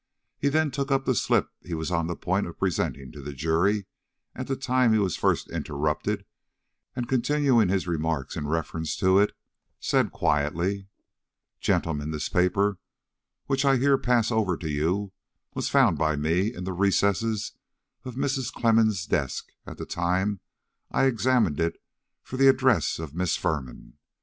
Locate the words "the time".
4.47-4.93, 19.77-20.39